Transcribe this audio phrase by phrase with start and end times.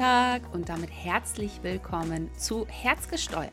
[0.00, 3.50] Donnerstag und damit herzlich willkommen zu Herzgesteuert.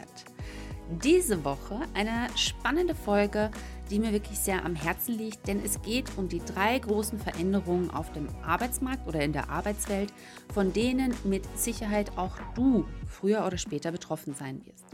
[1.03, 3.51] Diese Woche eine spannende Folge,
[3.91, 7.91] die mir wirklich sehr am Herzen liegt, denn es geht um die drei großen Veränderungen
[7.91, 10.13] auf dem Arbeitsmarkt oder in der Arbeitswelt,
[10.53, 14.85] von denen mit Sicherheit auch du früher oder später betroffen sein wirst.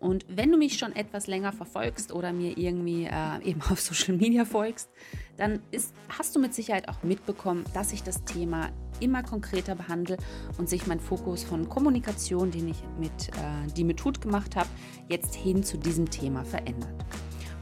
[0.00, 4.16] Und wenn du mich schon etwas länger verfolgst oder mir irgendwie äh, eben auf Social
[4.16, 4.90] Media folgst,
[5.38, 10.16] dann ist, hast du mit Sicherheit auch mitbekommen, dass ich das Thema immer konkreter behandle
[10.58, 14.68] und sich mein Fokus von Kommunikation, den ich mit äh, die Methode gemacht habe,
[15.08, 17.04] jetzt hin zu diesem Thema verändert.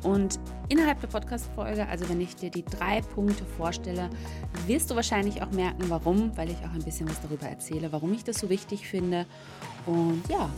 [0.02, 0.38] Und
[0.68, 4.10] innerhalb der Podcast-Folge, also wenn ich dir die drei Punkte vorstelle,
[4.66, 8.12] wirst du wahrscheinlich auch merken, warum, weil ich auch ein bisschen was darüber erzähle, warum
[8.12, 9.26] ich das so wichtig finde
[9.86, 10.48] und ja,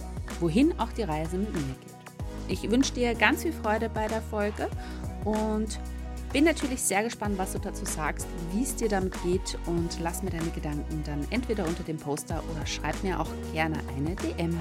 [0.40, 2.00] wohin auch die Reise mit mir geht.
[2.48, 4.68] Ich wünsche dir ganz viel Freude bei der Folge
[5.24, 5.78] und
[6.32, 10.22] bin natürlich sehr gespannt, was du dazu sagst, wie es dir damit geht und lass
[10.22, 14.56] mir deine Gedanken dann entweder unter dem Poster oder schreib mir auch gerne eine DM.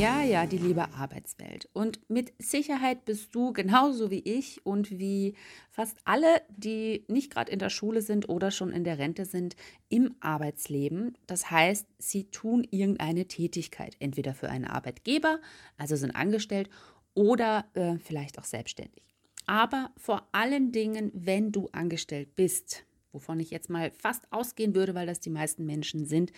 [0.00, 1.68] Ja, ja, die liebe Arbeitswelt.
[1.74, 5.34] Und mit Sicherheit bist du genauso wie ich und wie
[5.70, 9.56] fast alle, die nicht gerade in der Schule sind oder schon in der Rente sind,
[9.90, 11.18] im Arbeitsleben.
[11.26, 15.38] Das heißt, sie tun irgendeine Tätigkeit, entweder für einen Arbeitgeber,
[15.76, 16.70] also sind angestellt,
[17.12, 19.04] oder äh, vielleicht auch selbstständig.
[19.44, 24.94] Aber vor allen Dingen, wenn du angestellt bist, wovon ich jetzt mal fast ausgehen würde,
[24.94, 26.32] weil das die meisten Menschen sind,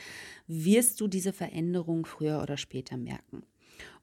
[0.48, 3.44] wirst du diese Veränderung früher oder später merken.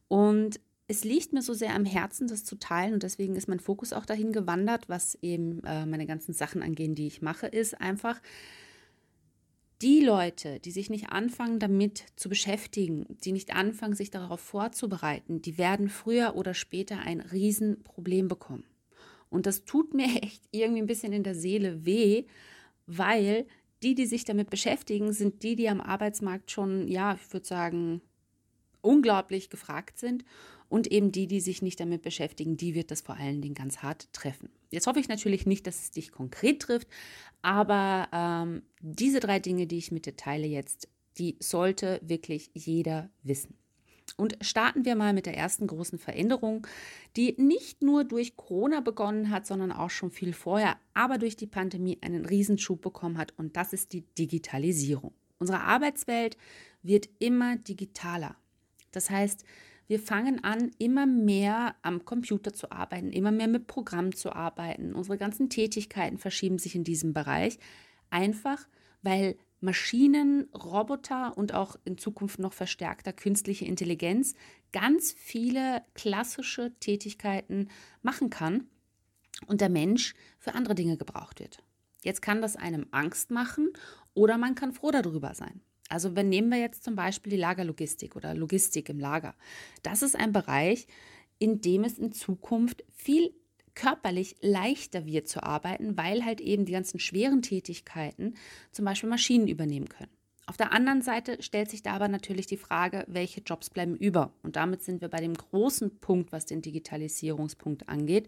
[0.09, 3.59] Und es liegt mir so sehr am Herzen, das zu teilen und deswegen ist mein
[3.59, 7.79] Fokus auch dahin gewandert, was eben äh, meine ganzen Sachen angehen, die ich mache, ist
[7.79, 8.19] einfach
[9.81, 15.41] die Leute, die sich nicht anfangen damit zu beschäftigen, die nicht anfangen, sich darauf vorzubereiten,
[15.41, 18.65] die werden früher oder später ein Riesenproblem bekommen.
[19.29, 22.25] Und das tut mir echt irgendwie ein bisschen in der Seele weh,
[22.87, 23.45] weil
[23.83, 28.01] die, die sich damit beschäftigen, sind die, die am Arbeitsmarkt schon, ja, ich würde sagen,
[28.81, 30.25] unglaublich gefragt sind.
[30.69, 33.79] Und eben die, die sich nicht damit beschäftigen, die wird das vor allen Dingen ganz
[33.79, 34.49] hart treffen.
[34.69, 36.87] Jetzt hoffe ich natürlich nicht, dass es dich konkret trifft,
[37.41, 40.87] aber ähm, diese drei Dinge, die ich mit dir teile jetzt,
[41.17, 43.55] die sollte wirklich jeder wissen.
[44.17, 46.65] Und starten wir mal mit der ersten großen Veränderung,
[47.15, 51.47] die nicht nur durch Corona begonnen hat, sondern auch schon viel vorher, aber durch die
[51.47, 53.33] Pandemie einen Riesenschub bekommen hat.
[53.37, 55.13] Und das ist die Digitalisierung.
[55.37, 56.37] Unsere Arbeitswelt
[56.81, 58.35] wird immer digitaler.
[58.91, 59.45] Das heißt,
[59.87, 64.93] wir fangen an, immer mehr am Computer zu arbeiten, immer mehr mit Programmen zu arbeiten.
[64.93, 67.57] Unsere ganzen Tätigkeiten verschieben sich in diesem Bereich,
[68.11, 68.67] einfach
[69.01, 74.35] weil Maschinen, Roboter und auch in Zukunft noch verstärkter künstliche Intelligenz
[74.71, 77.69] ganz viele klassische Tätigkeiten
[78.01, 78.67] machen kann
[79.47, 81.63] und der Mensch für andere Dinge gebraucht wird.
[82.03, 83.69] Jetzt kann das einem Angst machen
[84.13, 85.61] oder man kann froh darüber sein.
[85.89, 89.35] Also wenn nehmen wir jetzt zum Beispiel die Lagerlogistik oder Logistik im Lager.
[89.83, 90.87] Das ist ein Bereich,
[91.39, 93.33] in dem es in Zukunft viel
[93.75, 98.35] körperlich leichter wird zu arbeiten, weil halt eben die ganzen schweren Tätigkeiten
[98.71, 100.11] zum Beispiel Maschinen übernehmen können.
[100.45, 104.33] Auf der anderen Seite stellt sich da aber natürlich die Frage, welche Jobs bleiben über.
[104.41, 108.27] Und damit sind wir bei dem großen Punkt, was den Digitalisierungspunkt angeht.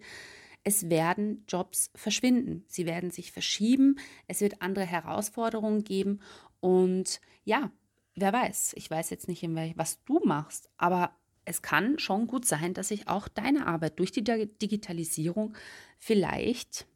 [0.64, 3.98] Es werden Jobs verschwinden, sie werden sich verschieben,
[4.28, 6.20] es wird andere Herausforderungen geben
[6.62, 7.72] und ja,
[8.16, 9.44] wer weiß, ich weiß jetzt nicht,
[9.76, 14.12] was du machst, aber es kann schon gut sein, dass sich auch deine Arbeit durch
[14.12, 15.56] die Digitalisierung
[15.98, 16.88] vielleicht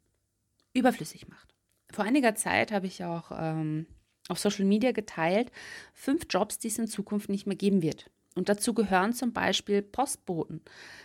[0.73, 1.53] überflüssig macht.
[1.91, 3.87] Vor einiger Zeit habe ich auch ähm,
[4.27, 5.51] auf Social Media geteilt,
[5.93, 8.09] fünf Jobs, die es in Zukunft nicht mehr geben wird.
[8.35, 10.61] Und dazu gehören zum Beispiel Postboten,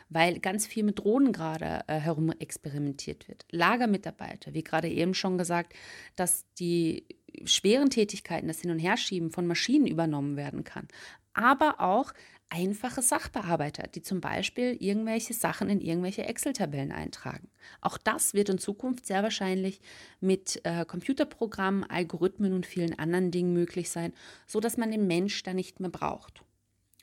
[0.08, 3.46] weil ganz viel mit Drohnen gerade äh, herum experimentiert wird.
[3.52, 5.72] Lagermitarbeiter, wie gerade eben schon gesagt,
[6.16, 7.06] dass die
[7.44, 10.88] schweren Tätigkeiten, das Hin- und Herschieben von Maschinen übernommen werden kann.
[11.32, 12.12] Aber auch
[12.50, 17.48] einfache Sachbearbeiter, die zum Beispiel irgendwelche Sachen in irgendwelche Excel-Tabellen eintragen.
[17.80, 19.80] Auch das wird in Zukunft sehr wahrscheinlich
[20.20, 24.12] mit äh, Computerprogrammen, Algorithmen und vielen anderen Dingen möglich sein,
[24.46, 26.42] sodass man den Mensch da nicht mehr braucht.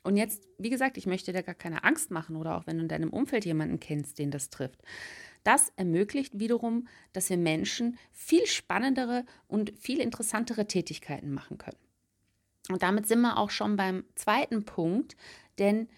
[0.04, 2.82] Und jetzt, wie gesagt, ich möchte dir gar keine Angst machen oder auch wenn du
[2.82, 4.80] in deinem Umfeld jemanden kennst, den das trifft.
[5.48, 11.78] Das ermöglicht wiederum, dass wir Menschen viel spannendere und viel interessantere Tätigkeiten machen können.
[12.68, 15.16] Und damit sind wir auch schon beim zweiten Punkt,
[15.58, 15.88] denn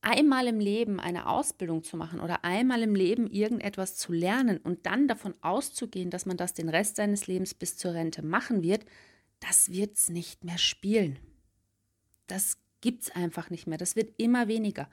[0.00, 4.86] einmal im Leben eine Ausbildung zu machen oder einmal im Leben irgendetwas zu lernen und
[4.86, 8.84] dann davon auszugehen, dass man das den Rest seines Lebens bis zur Rente machen wird,
[9.40, 11.18] das wird es nicht mehr spielen.
[12.28, 13.78] Das gibt es einfach nicht mehr.
[13.78, 14.90] Das wird immer weniger.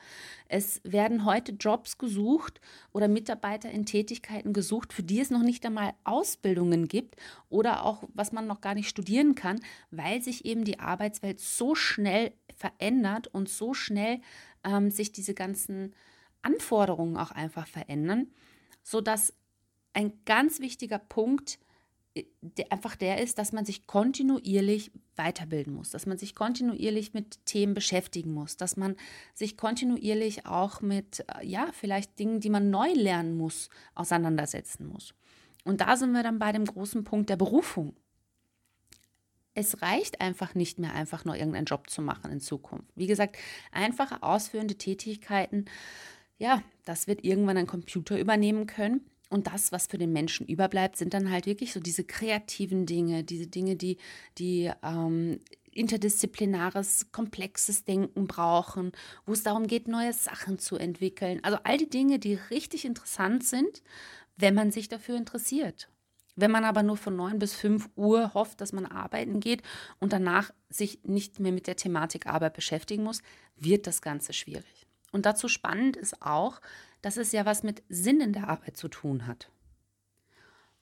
[0.47, 2.61] Es werden heute Jobs gesucht
[2.93, 7.17] oder Mitarbeiter in Tätigkeiten gesucht, für die es noch nicht einmal Ausbildungen gibt
[7.49, 9.59] oder auch was man noch gar nicht studieren kann,
[9.89, 14.21] weil sich eben die Arbeitswelt so schnell verändert und so schnell
[14.63, 15.93] ähm, sich diese ganzen
[16.43, 18.27] Anforderungen auch einfach verändern,
[18.83, 19.33] sodass
[19.91, 21.70] ein ganz wichtiger Punkt der
[22.69, 27.73] einfach der ist, dass man sich kontinuierlich weiterbilden muss, dass man sich kontinuierlich mit Themen
[27.73, 28.95] beschäftigen muss, dass man
[29.33, 35.13] sich kontinuierlich auch mit, äh, ja, vielleicht Dingen, die man neu lernen muss, auseinandersetzen muss.
[35.63, 37.95] Und da sind wir dann bei dem großen Punkt der Berufung.
[39.53, 42.89] Es reicht einfach nicht mehr, einfach nur irgendeinen Job zu machen in Zukunft.
[42.95, 43.37] Wie gesagt,
[43.71, 45.65] einfache ausführende Tätigkeiten,
[46.37, 49.10] ja, das wird irgendwann ein Computer übernehmen können.
[49.31, 53.23] Und das, was für den Menschen überbleibt, sind dann halt wirklich so diese kreativen Dinge,
[53.23, 53.97] diese Dinge, die,
[54.37, 55.39] die ähm,
[55.71, 58.91] interdisziplinares, komplexes Denken brauchen,
[59.25, 61.39] wo es darum geht, neue Sachen zu entwickeln.
[61.43, 63.81] Also all die Dinge, die richtig interessant sind,
[64.35, 65.87] wenn man sich dafür interessiert.
[66.35, 69.61] Wenn man aber nur von 9 bis 5 Uhr hofft, dass man arbeiten geht
[69.99, 73.21] und danach sich nicht mehr mit der Thematik Arbeit beschäftigen muss,
[73.55, 74.87] wird das Ganze schwierig.
[75.13, 76.59] Und dazu spannend ist auch,
[77.01, 79.49] dass es ja was mit Sinn in der Arbeit zu tun hat.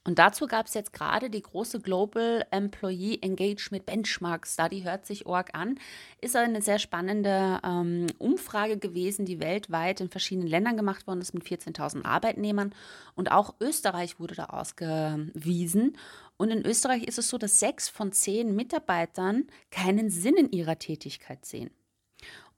[0.05, 5.25] Und dazu gab es jetzt gerade die große Global Employee Engagement Benchmark Study, hört sich
[5.25, 5.77] org an,
[6.21, 11.33] ist eine sehr spannende ähm, Umfrage gewesen, die weltweit in verschiedenen Ländern gemacht worden ist
[11.33, 12.73] mit 14.000 Arbeitnehmern.
[13.15, 15.97] Und auch Österreich wurde da ausgewiesen.
[16.37, 20.79] Und in Österreich ist es so, dass sechs von zehn Mitarbeitern keinen Sinn in ihrer
[20.79, 21.71] Tätigkeit sehen.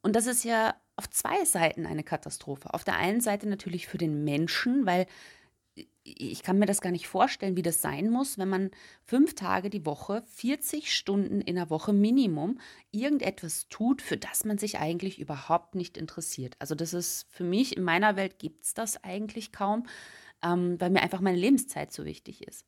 [0.03, 2.75] Und das ist ja auf zwei Seiten eine Katastrophe.
[2.75, 5.07] Auf der einen Seite natürlich für den Menschen, weil
[6.03, 8.69] ich kann mir das gar nicht vorstellen, wie das sein muss, wenn man
[9.03, 12.59] fünf Tage die Woche, 40 Stunden in der Woche Minimum
[12.91, 16.55] irgendetwas tut, für das man sich eigentlich überhaupt nicht interessiert.
[16.59, 19.87] Also das ist für mich, in meiner Welt gibt es das eigentlich kaum,
[20.43, 22.63] ähm, weil mir einfach meine Lebenszeit so wichtig ist.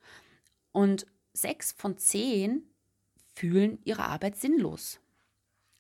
[0.71, 2.63] Und sechs von zehn
[3.35, 5.00] fühlen ihre Arbeit sinnlos.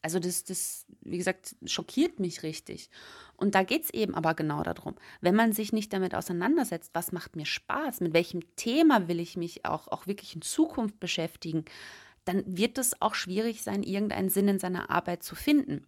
[0.03, 2.89] Also das, das, wie gesagt, schockiert mich richtig.
[3.37, 7.13] Und da geht es eben aber genau darum, wenn man sich nicht damit auseinandersetzt, was
[7.13, 11.63] macht mir Spaß, mit welchem Thema will ich mich auch, auch wirklich in Zukunft beschäftigen,
[12.25, 15.87] dann wird es auch schwierig sein, irgendeinen Sinn in seiner Arbeit zu finden.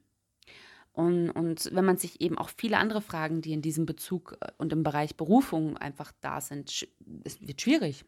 [0.94, 4.51] Und, und wenn man sich eben auch viele andere Fragen, die in diesem Bezug äh,
[4.57, 6.88] und im Bereich Berufung einfach da sind,
[7.25, 8.06] es wird schwierig.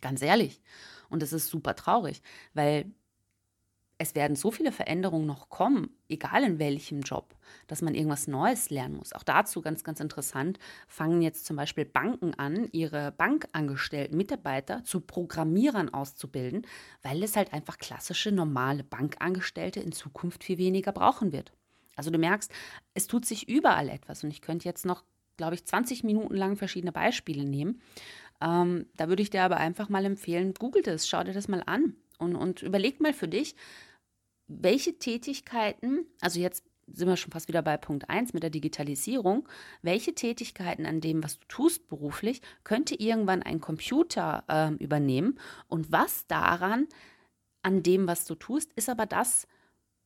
[0.00, 0.62] Ganz ehrlich.
[1.10, 2.22] Und es ist super traurig,
[2.54, 2.90] weil
[3.98, 7.34] es werden so viele Veränderungen noch kommen, egal in welchem Job,
[7.66, 9.12] dass man irgendwas Neues lernen muss.
[9.12, 15.00] Auch dazu ganz, ganz interessant, fangen jetzt zum Beispiel Banken an, ihre bankangestellten Mitarbeiter zu
[15.00, 16.64] Programmierern auszubilden,
[17.02, 21.52] weil es halt einfach klassische, normale Bankangestellte in Zukunft viel weniger brauchen wird.
[21.96, 22.52] Also du merkst,
[22.94, 25.02] es tut sich überall etwas und ich könnte jetzt noch,
[25.36, 27.80] glaube ich, 20 Minuten lang verschiedene Beispiele nehmen.
[28.40, 31.64] Ähm, da würde ich dir aber einfach mal empfehlen, google das, schau dir das mal
[31.66, 33.56] an und, und überleg mal für dich,
[34.48, 39.46] welche Tätigkeiten, also jetzt sind wir schon fast wieder bei Punkt 1 mit der Digitalisierung,
[39.82, 45.92] welche Tätigkeiten an dem, was du tust beruflich, könnte irgendwann ein Computer äh, übernehmen und
[45.92, 46.86] was daran,
[47.62, 49.46] an dem, was du tust, ist aber das,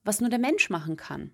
[0.05, 1.31] was nur der Mensch machen kann,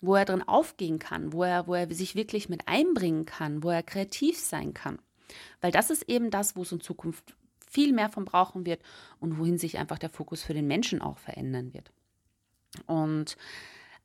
[0.00, 3.70] wo er drin aufgehen kann, wo er, wo er sich wirklich mit einbringen kann, wo
[3.70, 5.00] er kreativ sein kann.
[5.60, 7.34] Weil das ist eben das, wo es in Zukunft
[7.68, 8.82] viel mehr von brauchen wird
[9.18, 11.90] und wohin sich einfach der Fokus für den Menschen auch verändern wird.
[12.86, 13.36] Und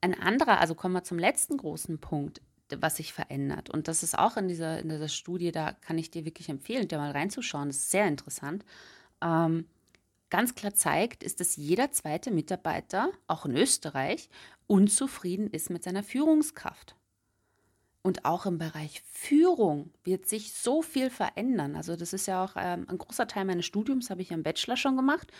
[0.01, 2.41] ein anderer, also kommen wir zum letzten großen Punkt,
[2.75, 3.69] was sich verändert.
[3.69, 6.88] Und das ist auch in dieser, in dieser Studie, da kann ich dir wirklich empfehlen,
[6.88, 7.69] da mal reinzuschauen.
[7.69, 8.65] Das ist sehr interessant.
[9.21, 9.65] Ähm,
[10.29, 14.29] ganz klar zeigt, ist, dass jeder zweite Mitarbeiter, auch in Österreich,
[14.67, 16.95] unzufrieden ist mit seiner Führungskraft.
[18.01, 21.75] Und auch im Bereich Führung wird sich so viel verändern.
[21.75, 24.77] Also das ist ja auch ähm, ein großer Teil meines Studiums, habe ich im Bachelor
[24.77, 25.31] schon gemacht.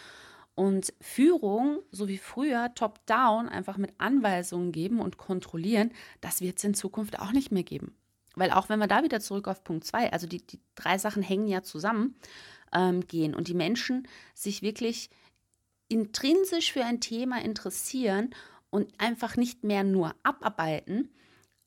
[0.58, 6.64] Und Führung, so wie früher, top-down, einfach mit Anweisungen geben und kontrollieren, das wird es
[6.64, 7.96] in Zukunft auch nicht mehr geben.
[8.36, 11.22] Weil auch wenn wir da wieder zurück auf Punkt 2, also die, die drei Sachen
[11.22, 12.16] hängen ja zusammen,
[12.74, 15.12] ähm, gehen und die Menschen sich wirklich
[15.90, 18.32] intrinsisch für ein Thema interessieren
[18.72, 21.12] und einfach nicht mehr nur abarbeiten,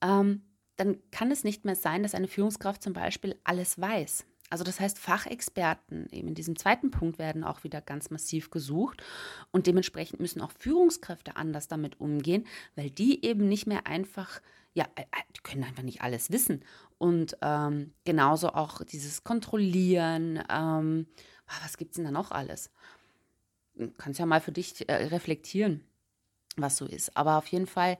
[0.02, 0.42] ähm,
[0.74, 4.26] dann kann es nicht mehr sein, dass eine Führungskraft zum Beispiel alles weiß.
[4.50, 9.02] Also das heißt, Fachexperten eben in diesem zweiten Punkt werden auch wieder ganz massiv gesucht
[9.52, 14.40] und dementsprechend müssen auch Führungskräfte anders damit umgehen, weil die eben nicht mehr einfach,
[14.74, 16.64] ja, äh, äh, die können einfach nicht alles wissen.
[16.98, 21.06] Und ähm, genauso auch dieses Kontrollieren, ähm,
[21.46, 22.70] ah, was gibt es denn da noch alles?
[23.76, 25.84] Du kannst ja mal für dich äh, reflektieren.
[26.56, 27.16] was so ist.
[27.16, 27.98] Aber auf jeden Fall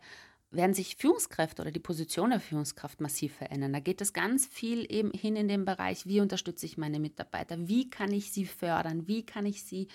[0.51, 3.73] werden sich Führungskräfte oder die Position der Führungskraft massiv verändern.
[3.73, 7.69] Da geht es ganz viel eben hin in den Bereich, wie unterstütze ich meine Mitarbeiter,
[7.69, 9.87] wie kann ich sie fördern, wie kann ich sie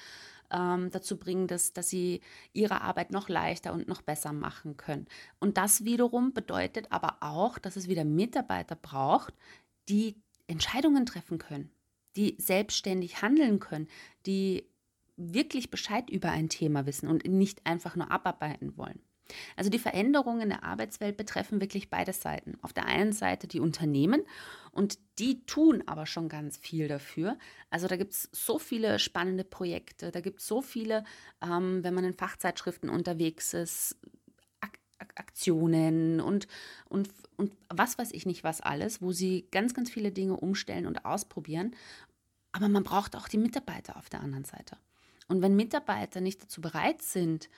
[0.51, 2.21] ähm, dazu bringen, dass, dass sie
[2.53, 5.07] ihre Arbeit noch leichter und noch besser machen können.
[5.39, 9.33] Und das wiederum bedeutet aber auch, dass es wieder Mitarbeiter braucht,
[9.89, 10.15] die
[10.47, 11.69] Entscheidungen treffen können,
[12.15, 13.87] die selbstständig handeln können,
[14.25, 14.69] die
[15.17, 19.01] wirklich Bescheid über ein Thema wissen und nicht einfach nur abarbeiten wollen.
[19.55, 22.57] Also die Veränderungen in der Arbeitswelt betreffen wirklich beide Seiten.
[22.61, 24.23] Auf der einen Seite die Unternehmen
[24.71, 27.37] und die tun aber schon ganz viel dafür.
[27.69, 31.03] Also da gibt es so viele spannende Projekte, da gibt es so viele,
[31.41, 33.97] ähm, wenn man in Fachzeitschriften unterwegs ist,
[34.61, 36.47] Ak Ak Aktionen und,
[36.89, 40.85] und, und was weiß ich nicht was alles, wo sie ganz, ganz viele Dinge umstellen
[40.85, 41.75] und ausprobieren.
[42.51, 44.77] Aber man braucht auch die Mitarbeiter auf der anderen Seite.
[45.27, 47.49] Und wenn Mitarbeiter nicht dazu bereit sind,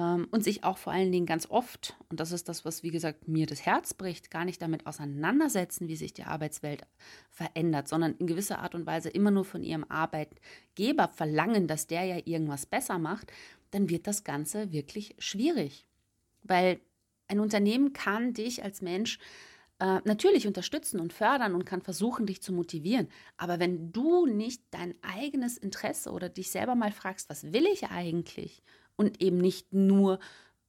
[0.00, 3.26] und sich auch vor allen Dingen ganz oft, und das ist das, was wie gesagt
[3.26, 6.82] mir das Herz bricht, gar nicht damit auseinandersetzen, wie sich die Arbeitswelt
[7.30, 12.04] verändert, sondern in gewisser Art und Weise immer nur von ihrem Arbeitgeber verlangen, dass der
[12.04, 13.32] ja irgendwas besser macht,
[13.70, 15.86] dann wird das Ganze wirklich schwierig.
[16.42, 16.80] Weil
[17.26, 19.18] ein Unternehmen kann dich als Mensch
[19.80, 23.08] äh, natürlich unterstützen und fördern und kann versuchen, dich zu motivieren.
[23.36, 27.88] Aber wenn du nicht dein eigenes Interesse oder dich selber mal fragst, was will ich
[27.88, 28.62] eigentlich
[28.98, 30.18] und eben nicht nur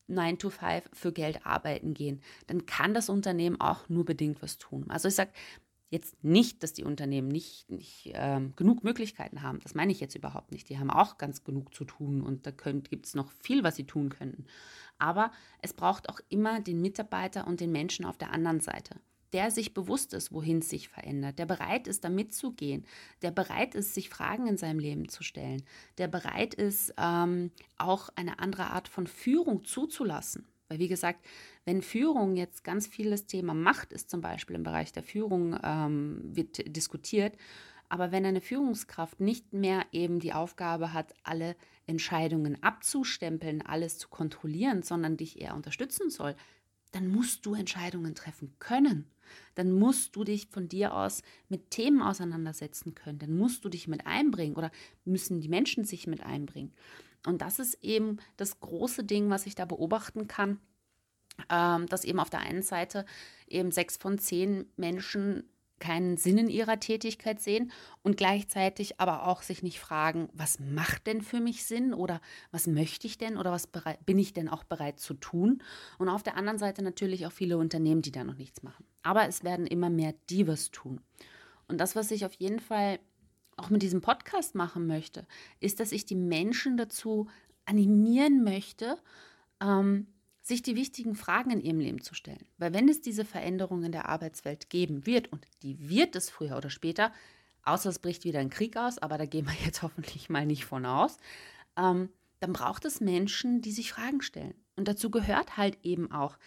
[0.07, 4.57] 9 to 5 für Geld arbeiten gehen, dann kann das Unternehmen auch nur bedingt was
[4.57, 4.86] tun.
[4.89, 5.31] Also ich sage
[5.89, 9.59] jetzt nicht, dass die Unternehmen nicht, nicht ähm, genug Möglichkeiten haben.
[9.62, 10.69] Das meine ich jetzt überhaupt nicht.
[10.69, 13.86] Die haben auch ganz genug zu tun und da gibt es noch viel, was sie
[13.86, 14.45] tun könnten.
[15.00, 15.31] Aber
[15.62, 19.00] es braucht auch immer den Mitarbeiter und den Menschen auf der anderen Seite
[19.33, 22.86] der sich bewusst ist, wohin es sich verändert, der bereit ist, da mitzugehen,
[23.21, 25.63] der bereit ist, sich Fragen in seinem Leben zu stellen,
[25.98, 30.48] der bereit ist, ähm, auch eine andere Art von Führung zuzulassen.
[30.67, 31.25] Weil, wie gesagt,
[31.65, 35.59] wenn Führung jetzt ganz viel das Thema Macht ist, zum Beispiel im Bereich der Führung,
[35.63, 37.36] ähm, wird diskutiert,
[37.89, 41.55] aber wenn eine Führungskraft nicht mehr eben die Aufgabe hat, alle
[41.88, 46.36] Entscheidungen abzustempeln, alles zu kontrollieren, sondern dich eher unterstützen soll,
[46.91, 49.05] dann musst du Entscheidungen treffen können.
[49.55, 53.19] Dann musst du dich von dir aus mit Themen auseinandersetzen können.
[53.19, 54.72] Dann musst du dich mit einbringen oder
[55.05, 56.74] müssen die Menschen sich mit einbringen.
[57.25, 60.60] Und das ist eben das große Ding, was ich da beobachten kann,
[61.50, 63.05] ähm, dass eben auf der einen Seite
[63.48, 65.43] eben sechs von zehn Menschen
[65.79, 67.71] keinen Sinn in ihrer Tätigkeit sehen
[68.03, 72.21] und gleichzeitig aber auch sich nicht fragen, was macht denn für mich Sinn oder
[72.51, 73.67] was möchte ich denn oder was
[74.05, 75.63] bin ich denn auch bereit zu tun?
[75.98, 78.86] Und auf der anderen Seite natürlich auch viele Unternehmen, die da noch nichts machen.
[79.03, 81.01] Aber es werden immer mehr, die was tun.
[81.67, 83.00] Und das, was ich auf jeden Fall
[83.57, 85.27] auch mit diesem Podcast machen möchte,
[85.59, 87.27] ist, dass ich die Menschen dazu
[87.65, 88.98] animieren möchte,
[89.62, 90.07] ähm,
[90.41, 92.46] sich die wichtigen Fragen in ihrem Leben zu stellen.
[92.58, 96.58] Weil wenn es diese Veränderung in der Arbeitswelt geben wird, und die wird es früher
[96.58, 97.12] oder später,
[97.63, 100.65] außer es bricht wieder ein Krieg aus, aber da gehen wir jetzt hoffentlich mal nicht
[100.65, 101.17] von aus,
[101.77, 104.55] ähm, dann braucht es Menschen, die sich Fragen stellen.
[104.75, 106.38] Und dazu gehört halt eben auch,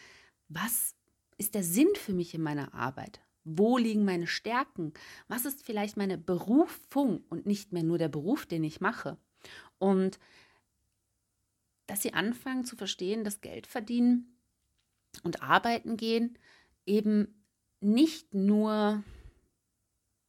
[0.49, 0.95] was
[1.37, 3.21] ist der Sinn für mich in meiner Arbeit?
[3.45, 4.93] Wo liegen meine Stärken?
[5.29, 9.19] Was ist vielleicht meine Berufung und nicht mehr nur der Beruf, den ich mache?
[9.79, 10.19] Und
[11.93, 14.35] dass sie anfangen zu verstehen, dass Geld verdienen
[15.25, 16.39] und arbeiten gehen
[16.87, 17.45] eben
[17.83, 19.05] nicht nur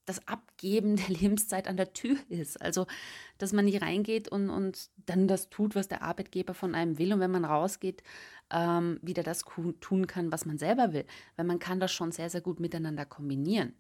[0.04, 2.62] das Abgeben der Lebenszeit an der Tür ist.
[2.62, 2.86] Also,
[3.38, 7.14] dass man nicht reingeht und, und dann das tut, was der Arbeitgeber von einem will
[7.14, 8.04] und wenn man rausgeht,
[8.52, 9.46] ähm, wieder das
[9.80, 11.06] tun kann, was man selber will.
[11.38, 13.74] Weil man kann das schon sehr, sehr gut miteinander kombinieren.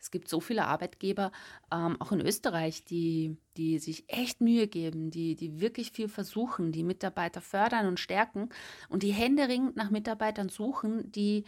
[0.00, 1.32] Es gibt so viele Arbeitgeber,
[1.72, 6.72] ähm, auch in Österreich, die, die sich echt Mühe geben, die, die wirklich viel versuchen,
[6.72, 8.48] die Mitarbeiter fördern und stärken
[8.88, 11.44] und die händeringend nach Mitarbeitern suchen, die,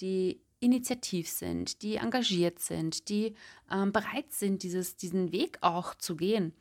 [0.00, 3.34] die initiativ sind, die engagiert sind, die
[3.70, 6.54] ähm, bereit sind, dieses, diesen Weg auch zu gehen.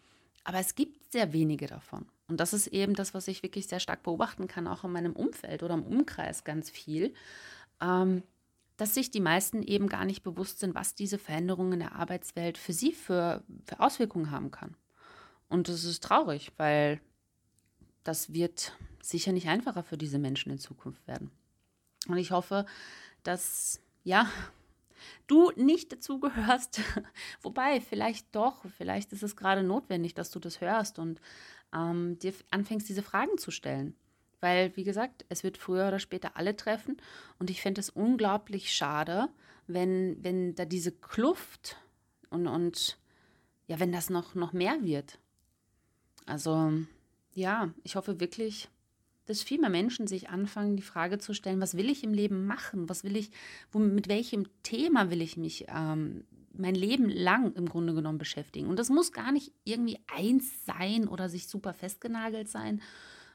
[0.44, 2.06] Aber es gibt sehr wenige davon.
[2.28, 5.14] Und das ist eben das, was ich wirklich sehr stark beobachten kann, auch in meinem
[5.14, 7.14] Umfeld oder im Umkreis ganz viel.
[7.82, 8.24] Ähm,
[8.78, 12.58] dass sich die meisten eben gar nicht bewusst sind, was diese Veränderungen in der Arbeitswelt
[12.58, 14.76] für sie für, für Auswirkungen haben kann.
[15.48, 17.00] Und das ist traurig, weil
[18.04, 21.32] das wird sicher nicht einfacher für diese Menschen in Zukunft werden.
[22.08, 22.66] Und ich hoffe,
[23.24, 24.30] dass, ja,
[25.28, 26.82] du nicht dazugehörst.
[27.42, 31.22] Wobei, vielleicht doch, vielleicht ist es gerade notwendig, dass du das hörst und
[31.74, 33.96] ähm, dir anfängst, diese Fragen zu stellen.
[34.44, 36.98] Weil, wie gesagt, es wird früher oder später alle treffen.
[37.40, 39.30] Und ich finde es unglaublich schade,
[39.68, 41.78] wenn, wenn da diese Kluft
[42.30, 42.98] und, und
[43.68, 45.18] ja, wenn das noch, noch mehr wird.
[46.26, 46.74] Also,
[47.34, 48.68] ja, ich hoffe wirklich,
[49.28, 52.46] dass viel mehr Menschen sich anfangen, die Frage zu stellen, was will ich im Leben
[52.46, 52.90] machen?
[52.90, 53.32] Was will ich,
[53.72, 58.68] wo, mit welchem Thema will ich mich ähm, mein Leben lang im Grunde genommen beschäftigen?
[58.68, 62.82] Und das muss gar nicht irgendwie eins sein oder sich super festgenagelt sein,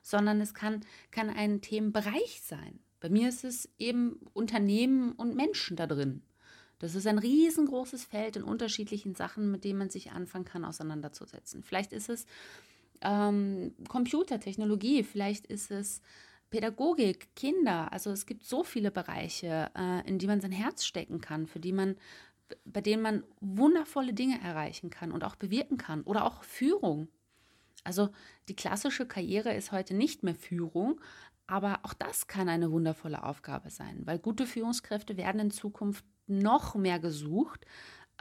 [0.08, 2.78] sondern es kann, kann ein Themenbereich sein.
[3.00, 6.22] Bei mir ist es eben Unternehmen und Menschen da drin.
[6.78, 11.62] Das ist ein riesengroßes Feld in unterschiedlichen Sachen, mit denen man sich anfangen kann, auseinanderzusetzen.
[11.62, 12.26] Vielleicht ist es
[13.02, 16.00] ähm, Computertechnologie, vielleicht ist es
[16.50, 17.92] Pädagogik, Kinder.
[17.92, 21.60] Also es gibt so viele Bereiche, äh, in die man sein Herz stecken kann, für
[21.60, 21.96] die man,
[22.64, 26.02] bei denen man wundervolle Dinge erreichen kann und auch bewirken kann.
[26.02, 27.08] Oder auch Führung.
[27.84, 28.10] Also
[28.48, 31.00] die klassische Karriere ist heute nicht mehr Führung,
[31.46, 36.74] aber auch das kann eine wundervolle Aufgabe sein, weil gute Führungskräfte werden in Zukunft noch
[36.74, 37.64] mehr gesucht.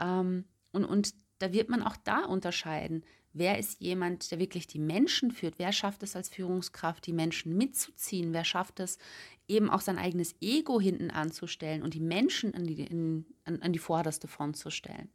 [0.00, 3.04] Ähm, und, und da wird man auch da unterscheiden.
[3.34, 5.58] Wer ist jemand, der wirklich die Menschen führt?
[5.58, 8.32] Wer schafft es als Führungskraft, die Menschen mitzuziehen?
[8.32, 8.98] Wer schafft es,
[9.46, 13.72] eben auch sein eigenes Ego hinten anzustellen und die Menschen an die, in, an, an
[13.72, 15.10] die vorderste Front zu stellen?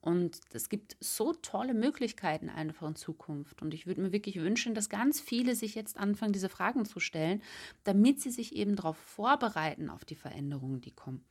[0.00, 3.60] Und es gibt so tolle Möglichkeiten einfach in Zukunft.
[3.60, 7.00] Und ich würde mir wirklich wünschen, dass ganz viele sich jetzt anfangen, diese Fragen zu
[7.00, 7.42] stellen,
[7.84, 11.24] damit sie sich eben darauf vorbereiten, auf die Veränderungen, die kommen.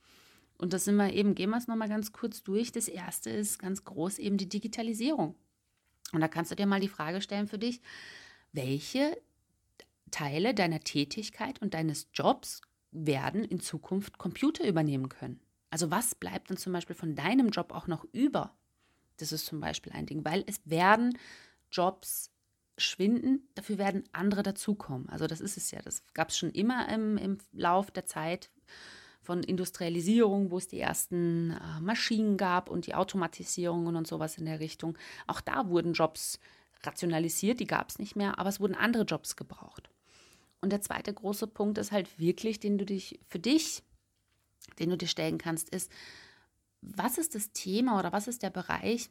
[0.56, 2.70] Und das sind wir eben, gehen wir es nochmal ganz kurz durch.
[2.70, 5.34] Das erste ist ganz groß eben die Digitalisierung.
[6.12, 7.80] Und da kannst du dir mal die Frage stellen für dich,
[8.52, 9.20] welche
[10.10, 12.60] Teile deiner Tätigkeit und deines Jobs
[12.92, 15.40] werden in Zukunft Computer übernehmen können?
[15.70, 18.56] Also was bleibt dann zum Beispiel von deinem Job auch noch über?
[19.20, 21.16] Das ist zum Beispiel ein Ding, weil es werden
[21.70, 22.30] Jobs
[22.78, 25.08] schwinden, dafür werden andere dazukommen.
[25.08, 28.50] Also das ist es ja, das gab es schon immer im, im Lauf der Zeit
[29.22, 34.46] von Industrialisierung, wo es die ersten äh, Maschinen gab und die Automatisierungen und sowas in
[34.46, 34.96] der Richtung.
[35.26, 36.40] Auch da wurden Jobs
[36.82, 39.90] rationalisiert, die gab es nicht mehr, aber es wurden andere Jobs gebraucht.
[40.62, 43.82] Und der zweite große Punkt ist halt wirklich, den du dich für dich,
[44.78, 45.90] den du dir stellen kannst, ist,
[46.82, 49.10] was ist das Thema oder was ist der Bereich,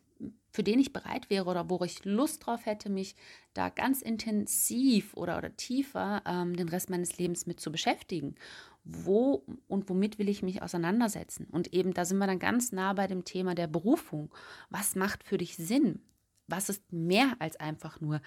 [0.51, 3.15] für den ich bereit wäre oder wo ich Lust drauf hätte, mich
[3.53, 8.35] da ganz intensiv oder, oder tiefer ähm, den Rest meines Lebens mit zu beschäftigen
[8.83, 11.45] wo und womit will ich mich auseinandersetzen?
[11.51, 14.33] Und eben, da sind wir dann ganz nah bei dem Thema der Berufung.
[14.69, 16.01] Was macht für dich Sinn?
[16.47, 18.21] Was ist mehr als einfach nur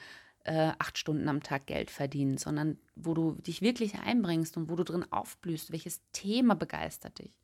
[0.44, 4.76] äh, acht Stunden am Tag Geld verdienen, sondern wo du dich wirklich einbringst und wo
[4.76, 5.72] du drin aufblühst?
[5.72, 7.40] Welches Thema begeistert dich?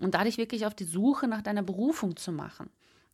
[0.00, 2.70] Und dadurch wirklich auf die Suche nach deiner Berufung zu machen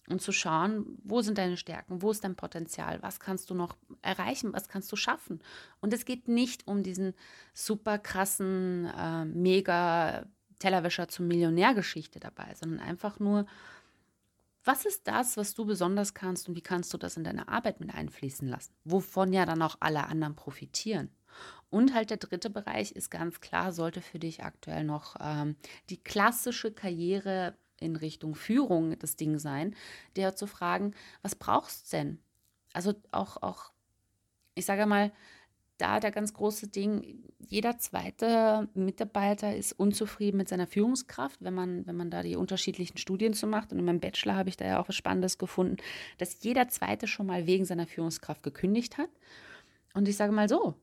[0.08, 3.76] und zu schauen, wo sind deine Stärken, wo ist dein Potenzial, was kannst du noch
[4.02, 5.40] erreichen, was kannst du schaffen.
[5.80, 7.14] Und es geht nicht um diesen
[7.54, 10.26] super krassen, äh, mega
[10.58, 13.46] Tellerwäscher zum Millionärgeschichte dabei, sondern einfach nur,
[14.64, 17.80] was ist das, was du besonders kannst und wie kannst du das in deine Arbeit
[17.80, 21.10] mit einfließen lassen, wovon ja dann auch alle anderen profitieren.
[21.72, 25.56] Und halt der dritte Bereich ist ganz klar, sollte für dich aktuell noch ähm,
[25.88, 29.74] die klassische Karriere in Richtung Führung das Ding sein,
[30.14, 32.18] der zu fragen, was brauchst du denn?
[32.74, 33.72] Also auch, auch,
[34.54, 35.12] ich sage mal,
[35.78, 41.86] da der ganz große Ding, jeder zweite Mitarbeiter ist unzufrieden mit seiner Führungskraft, wenn man,
[41.86, 43.72] wenn man da die unterschiedlichen Studien zu macht.
[43.72, 45.78] Und in meinem Bachelor habe ich da ja auch was Spannendes gefunden,
[46.18, 49.08] dass jeder zweite schon mal wegen seiner Führungskraft gekündigt hat.
[49.94, 50.74] Und ich sage mal so,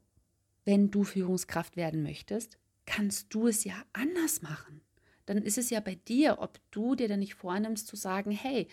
[0.69, 4.81] wenn du Führungskraft werden möchtest, kannst du es ja anders machen
[5.29, 8.67] dann ist es ja bei dir, ob du dir dann nicht vornimmst zu sagen, hey,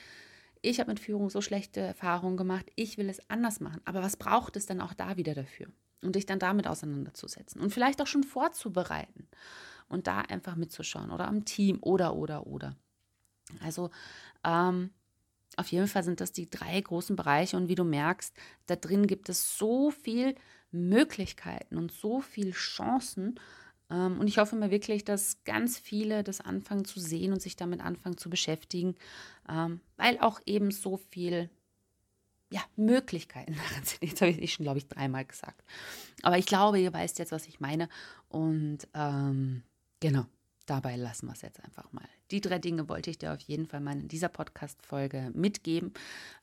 [0.63, 3.83] ich habe mit Führung so schlechte Erfahrungen gemacht, ich will es anders machen.
[3.85, 5.67] Aber was braucht es dann auch da wieder dafür?
[6.01, 9.29] Und dich dann damit auseinanderzusetzen und vielleicht auch schon vorzubereiten
[9.89, 12.75] und da einfach mitzuschauen oder am Team oder, oder, oder.
[13.61, 13.91] Also
[14.43, 14.93] ähm,
[15.59, 19.07] auf jeden Fall sind das die drei großen Bereiche und wie du merkst, da drin
[19.07, 20.37] gibt es so viel
[20.77, 23.39] Möglichkeiten und so viel Chancen
[23.91, 27.57] ähm, und ich hoffe mir wirklich, dass ganz viele das anfangen zu sehen und sich
[27.57, 28.97] damit anfangen zu beschäftigen,
[29.49, 31.51] ähm, weil auch eben so viel
[32.51, 34.03] ja, Möglichkeiten darin sind.
[34.03, 35.63] Jetzt habe ich es schon, glaube ich, dreimal gesagt.
[36.23, 37.89] Aber ich glaube, ihr weißt jetzt, was ich meine.
[38.29, 39.63] Und ähm,
[40.01, 40.27] genau
[40.67, 42.05] dabei lassen wir es jetzt einfach mal.
[42.31, 45.95] Die drei Dinge wollte ich dir auf jeden Fall mal in dieser Podcast-Folge mitgeben,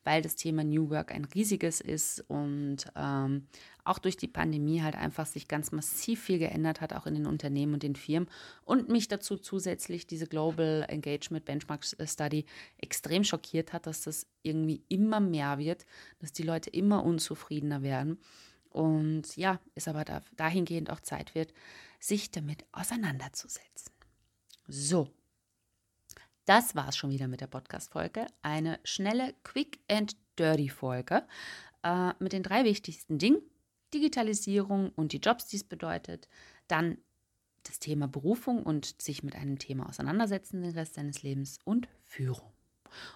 [0.03, 3.47] weil das Thema New Work ein riesiges ist und ähm,
[3.85, 7.25] auch durch die Pandemie halt einfach sich ganz massiv viel geändert hat, auch in den
[7.25, 8.29] Unternehmen und den Firmen.
[8.63, 12.45] Und mich dazu zusätzlich diese Global Engagement Benchmark Study
[12.77, 15.85] extrem schockiert hat, dass das irgendwie immer mehr wird,
[16.19, 18.19] dass die Leute immer unzufriedener werden.
[18.69, 21.53] Und ja, es aber da, dahingehend auch Zeit wird,
[21.99, 23.93] sich damit auseinanderzusetzen.
[24.67, 25.09] So,
[26.45, 28.27] das war es schon wieder mit der Podcast-Folge.
[28.41, 31.23] Eine schnelle, quick and dirty Folge
[31.83, 33.41] äh, mit den drei wichtigsten Dingen,
[33.93, 36.27] Digitalisierung und die Jobs, die es bedeutet.
[36.67, 36.97] Dann
[37.63, 42.51] das Thema Berufung und sich mit einem Thema auseinandersetzen den Rest deines Lebens und Führung.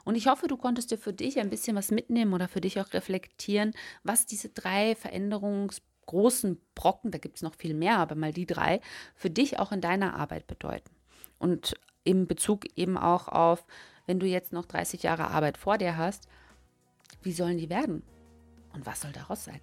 [0.05, 2.79] Und ich hoffe, du konntest dir für dich ein bisschen was mitnehmen oder für dich
[2.79, 8.33] auch reflektieren, was diese drei veränderungsgroßen Brocken, da gibt es noch viel mehr, aber mal
[8.33, 8.81] die drei,
[9.15, 10.95] für dich auch in deiner Arbeit bedeuten.
[11.37, 13.67] Und im Bezug eben auch auf,
[14.05, 16.27] wenn du jetzt noch 30 Jahre Arbeit vor dir hast,
[17.21, 18.03] wie sollen die werden?
[18.73, 19.59] Und was soll daraus sein?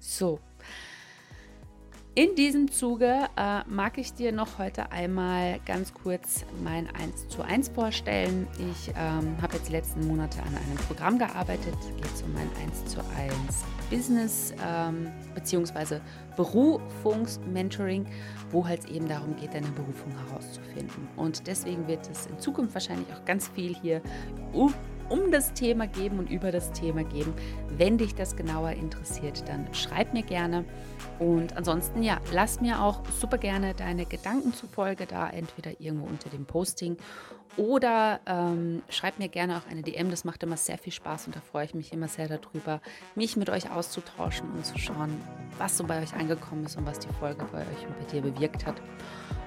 [0.00, 0.40] So,
[2.16, 7.42] in diesem Zuge äh, mag ich dir noch heute einmal ganz kurz mein 1 zu
[7.42, 8.48] 1 vorstellen.
[8.58, 11.76] Ich ähm, habe jetzt die letzten Monate an einem Programm gearbeitet.
[11.96, 13.34] Geht es um mein 1 zu 1
[13.90, 16.00] Business ähm, bzw.
[16.36, 18.06] Berufungsmentoring,
[18.50, 21.06] wo halt eben darum geht, deine Berufung herauszufinden.
[21.16, 24.02] Und deswegen wird es in Zukunft wahrscheinlich auch ganz viel hier
[24.52, 24.74] um
[25.10, 27.34] um das Thema geben und über das Thema geben.
[27.76, 30.64] Wenn dich das genauer interessiert, dann schreib mir gerne.
[31.18, 36.30] Und ansonsten, ja, lass mir auch super gerne deine Gedanken zufolge da, entweder irgendwo unter
[36.30, 36.96] dem Posting
[37.56, 40.10] oder ähm, schreib mir gerne auch eine DM.
[40.10, 42.80] Das macht immer sehr viel Spaß und da freue ich mich immer sehr darüber,
[43.14, 45.20] mich mit euch auszutauschen und zu schauen,
[45.58, 48.22] was so bei euch angekommen ist und was die Folge bei euch und bei dir
[48.22, 48.80] bewirkt hat.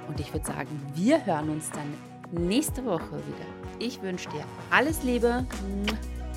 [0.07, 3.45] Und ich würde sagen, wir hören uns dann nächste Woche wieder.
[3.79, 5.45] Ich wünsche dir alles Liebe.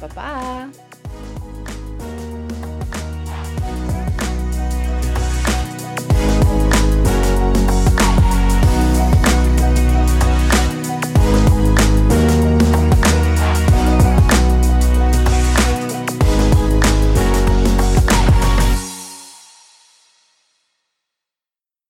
[0.01, 0.69] Baba.